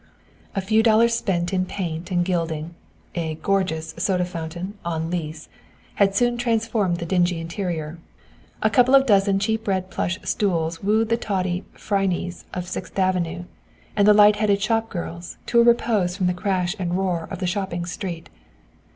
A 0.55 0.61
few 0.61 0.81
dollars 0.81 1.13
spent 1.13 1.53
in 1.53 1.63
paint 1.67 2.09
and 2.09 2.25
gilding, 2.25 2.73
a 3.13 3.35
"gorgeous" 3.35 3.93
soda 3.99 4.25
fountain 4.25 4.73
"on 4.83 5.11
lease," 5.11 5.47
had 5.93 6.15
soon 6.15 6.39
transformed 6.39 6.97
the 6.97 7.05
dingy 7.05 7.39
interior. 7.39 7.99
A 8.63 8.69
couple 8.71 8.95
of 8.95 9.05
dozen 9.05 9.37
cheap 9.37 9.67
red 9.67 9.91
plush 9.91 10.17
stools 10.23 10.81
wooed 10.81 11.09
the 11.09 11.17
tawdy 11.17 11.65
Phrynes 11.75 12.45
of 12.51 12.67
Sixth 12.67 12.97
Avenue, 12.97 13.43
and 13.95 14.07
the 14.07 14.13
light 14.15 14.37
headed 14.37 14.59
shop 14.59 14.89
girls 14.89 15.37
to 15.45 15.59
a 15.59 15.63
repose 15.63 16.17
from 16.17 16.25
the 16.25 16.33
crash 16.33 16.75
and 16.79 16.97
roar 16.97 17.27
of 17.29 17.37
the 17.37 17.45
shopping 17.45 17.85
street. 17.85 18.31